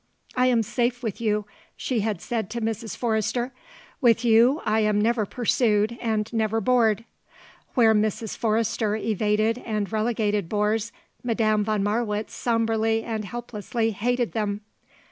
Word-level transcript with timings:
"I 0.35 0.47
am 0.47 0.63
safe 0.63 1.03
with 1.03 1.21
you," 1.21 1.45
she 1.77 1.99
had 1.99 2.21
said 2.23 2.49
to 2.49 2.59
Mrs. 2.61 2.97
Forrester, 2.97 3.53
"with 4.01 4.25
you 4.25 4.59
I 4.65 4.79
am 4.79 4.99
never 4.99 5.27
pursued 5.27 5.95
and 6.01 6.27
never 6.33 6.59
bored." 6.59 7.05
Where 7.75 7.93
Mrs. 7.93 8.35
Forrester 8.35 8.95
evaded 8.95 9.59
and 9.59 9.91
relegated 9.91 10.49
bores, 10.49 10.91
Madame 11.23 11.63
von 11.63 11.83
Marwitz 11.83 12.33
sombrely 12.33 13.03
and 13.03 13.25
helplessly 13.25 13.91
hated 13.91 14.31
them. 14.31 14.61